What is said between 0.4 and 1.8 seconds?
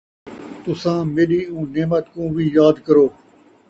تُساں میݙی اوں